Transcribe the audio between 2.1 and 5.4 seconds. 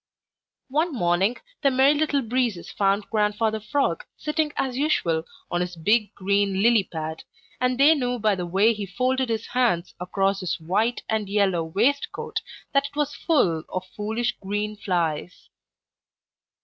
Breezes found Grandfather Frog sitting as usual